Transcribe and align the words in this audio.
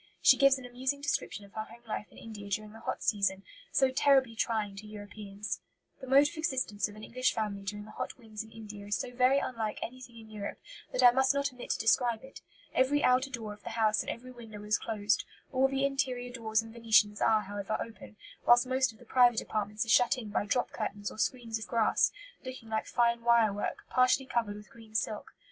She 0.19 0.35
gives 0.35 0.57
an 0.57 0.65
amusing 0.65 0.99
description 0.99 1.45
of 1.45 1.53
her 1.53 1.65
home 1.65 1.83
life 1.87 2.07
in 2.11 2.17
India 2.17 2.49
during 2.49 2.71
the 2.71 2.79
hot 2.79 3.03
season, 3.03 3.43
so 3.71 3.91
terribly 3.91 4.35
trying 4.35 4.75
to 4.77 4.87
Europeans: 4.87 5.61
"The 5.99 6.07
mode 6.07 6.27
of 6.27 6.37
existence 6.37 6.87
of 6.87 6.95
an 6.95 7.03
English 7.03 7.33
family 7.35 7.61
during 7.61 7.85
the 7.85 7.91
hot 7.91 8.17
winds 8.17 8.43
in 8.43 8.51
India 8.51 8.87
is 8.87 8.97
so 8.97 9.13
very 9.13 9.37
unlike 9.37 9.77
anything 9.83 10.17
in 10.19 10.31
Europe 10.31 10.57
that 10.91 11.03
I 11.03 11.11
must 11.11 11.35
not 11.35 11.53
omit 11.53 11.69
to 11.69 11.77
describe 11.79 12.23
it. 12.23 12.41
Every 12.73 13.03
outer 13.03 13.29
door 13.29 13.53
of 13.53 13.61
the 13.61 13.77
house 13.77 14.01
and 14.01 14.09
every 14.09 14.31
window 14.31 14.63
is 14.63 14.79
closed; 14.79 15.23
all 15.51 15.67
the 15.67 15.85
interior 15.85 16.33
doors 16.33 16.63
and 16.63 16.73
venetians 16.73 17.21
are, 17.21 17.41
however, 17.41 17.77
open, 17.79 18.15
whilst 18.43 18.65
most 18.65 18.91
of 18.91 18.97
the 18.97 19.05
private 19.05 19.39
apartments 19.39 19.85
are 19.85 19.89
shut 19.89 20.17
in 20.17 20.29
by 20.29 20.47
drop 20.47 20.71
curtains 20.71 21.11
or 21.11 21.19
screens 21.19 21.59
of 21.59 21.67
grass, 21.67 22.11
looking 22.43 22.69
like 22.69 22.87
fine 22.87 23.23
wire 23.23 23.53
work, 23.53 23.83
partially 23.91 24.25
covered 24.25 24.55
with 24.55 24.71
green 24.71 24.95
silk. 24.95 25.35